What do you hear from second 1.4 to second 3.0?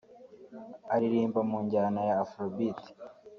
mu njyana ya AfroBeat